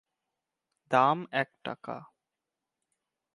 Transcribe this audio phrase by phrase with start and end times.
[0.91, 1.95] দাম এক টাকা।